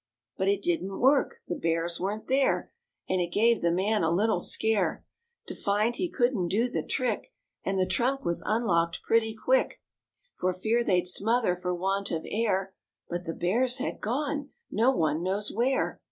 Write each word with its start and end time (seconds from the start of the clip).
But 0.35 0.47
it 0.47 0.63
didn't 0.63 0.99
work; 0.99 1.43
the 1.47 1.53
Bears 1.55 1.99
weren't 1.99 2.25
there, 2.27 2.71
And 3.07 3.21
it 3.21 3.27
gave 3.31 3.61
the 3.61 3.71
man 3.71 4.01
a 4.03 4.09
little 4.09 4.39
scare 4.39 5.05
To 5.45 5.53
find 5.53 5.95
he 5.95 6.09
couldn't 6.09 6.47
do 6.47 6.67
the 6.67 6.81
trick, 6.81 7.27
And 7.63 7.77
the 7.77 7.85
trunk 7.85 8.25
was 8.25 8.41
unlocked 8.43 9.03
pretty 9.03 9.35
quick 9.35 9.79
For 10.33 10.53
fear 10.53 10.83
they'd 10.83 11.05
smother 11.05 11.55
for 11.55 11.75
want 11.75 12.09
of 12.09 12.25
air, 12.27 12.73
But 13.09 13.25
the 13.25 13.35
Bears 13.35 13.77
had 13.77 14.01
gone 14.01 14.49
no 14.71 14.89
one 14.89 15.21
knows 15.21 15.51
where. 15.51 15.99